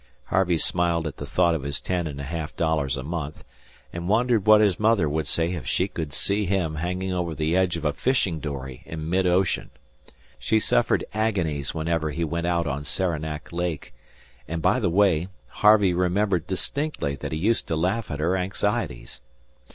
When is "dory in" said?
8.39-9.07